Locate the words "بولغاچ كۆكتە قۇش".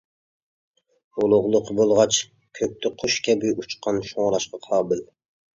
1.81-3.21